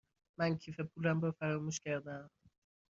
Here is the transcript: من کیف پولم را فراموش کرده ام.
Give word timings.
من 0.39 0.51
کیف 0.61 0.77
پولم 0.91 1.17
را 1.21 1.31
فراموش 1.39 1.77
کرده 1.85 2.11
ام. 2.13 2.29